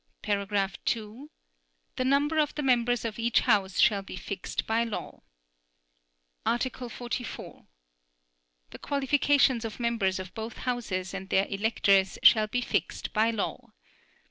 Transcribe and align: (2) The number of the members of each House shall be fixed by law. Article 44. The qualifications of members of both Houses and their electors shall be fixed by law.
(2) 0.23 1.29
The 1.95 2.03
number 2.03 2.39
of 2.39 2.55
the 2.55 2.63
members 2.63 3.05
of 3.05 3.19
each 3.19 3.41
House 3.41 3.79
shall 3.79 4.01
be 4.01 4.15
fixed 4.15 4.65
by 4.65 4.83
law. 4.83 5.21
Article 6.43 6.89
44. 6.89 7.67
The 8.71 8.79
qualifications 8.79 9.63
of 9.63 9.79
members 9.79 10.17
of 10.17 10.33
both 10.33 10.57
Houses 10.57 11.13
and 11.13 11.29
their 11.29 11.45
electors 11.49 12.17
shall 12.23 12.47
be 12.47 12.61
fixed 12.61 13.13
by 13.13 13.29
law. 13.29 13.73